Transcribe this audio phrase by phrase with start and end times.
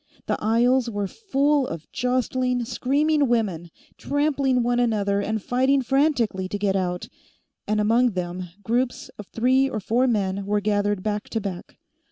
[0.25, 3.69] The aisles were full of jostling, screaming women,
[3.99, 7.07] trampling one another and fighting frantically to get out,
[7.67, 11.77] and, among them, groups of three or four men were gathered back to back.